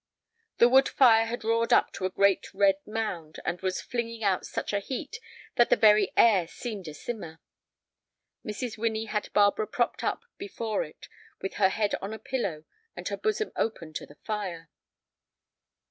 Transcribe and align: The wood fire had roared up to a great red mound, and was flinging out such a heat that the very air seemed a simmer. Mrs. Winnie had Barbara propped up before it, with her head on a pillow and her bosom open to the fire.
The 0.57 0.67
wood 0.67 0.89
fire 0.89 1.27
had 1.27 1.43
roared 1.43 1.71
up 1.71 1.93
to 1.93 2.05
a 2.05 2.09
great 2.09 2.55
red 2.55 2.77
mound, 2.87 3.39
and 3.45 3.61
was 3.61 3.81
flinging 3.81 4.23
out 4.23 4.47
such 4.47 4.73
a 4.73 4.79
heat 4.79 5.19
that 5.57 5.69
the 5.69 5.75
very 5.75 6.11
air 6.17 6.47
seemed 6.47 6.87
a 6.87 6.93
simmer. 6.95 7.39
Mrs. 8.43 8.79
Winnie 8.79 9.05
had 9.05 9.31
Barbara 9.31 9.67
propped 9.67 10.03
up 10.03 10.23
before 10.39 10.83
it, 10.83 11.07
with 11.39 11.53
her 11.61 11.69
head 11.69 11.93
on 12.01 12.15
a 12.15 12.17
pillow 12.17 12.63
and 12.95 13.07
her 13.09 13.17
bosom 13.17 13.51
open 13.55 13.93
to 13.93 14.07
the 14.07 14.15
fire. 14.23 14.71